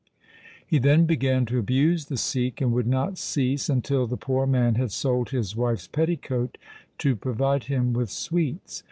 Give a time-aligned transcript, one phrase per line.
[0.65, 4.73] He then began to abuse the Sikh, and would not cease until the poor man
[4.73, 6.57] had sold his wife's petticoat
[6.97, 8.79] to provide him with sweets.